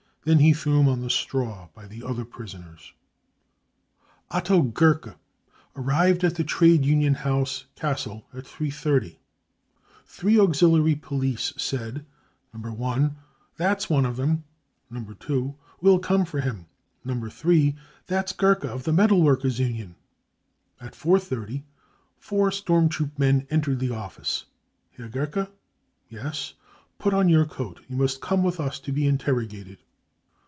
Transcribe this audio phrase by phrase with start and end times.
[0.23, 2.93] Then he threw him on the straw by the other prisoners."
[4.29, 5.15] Otto Gerke,
[5.75, 9.17] arrived at the Trade Union House, Gassel, at 3.30.
[10.05, 12.05] Three auxiliary police said:
[12.53, 12.83] No.
[12.85, 13.15] i: fi
[13.57, 14.43] That's one of them.'
[14.91, 15.01] No.
[15.11, 16.67] 2:£ We'll come for him.'
[17.03, 19.95] No 3:£ That's Gerke of the Metalworkers' Union.'
[20.79, 21.63] At 4.30
[22.19, 24.45] four storm troop men entered the office.
[24.97, 25.47] £ Herr Gerke?
[25.47, 25.51] 5 £
[26.09, 26.53] Yes.'
[26.97, 27.79] £ Put on your coat.
[27.87, 29.79] You must come with us to be in terrogated.'